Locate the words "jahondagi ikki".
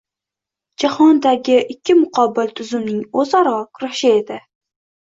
0.83-1.99